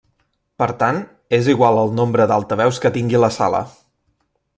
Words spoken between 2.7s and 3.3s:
que tingui